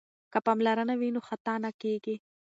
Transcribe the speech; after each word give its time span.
که 0.31 0.39
پاملرنه 0.45 0.93
وي 0.99 1.09
نو 1.15 1.21
خطا 1.29 1.53
نه 1.63 1.71
کیږي. 1.81 2.15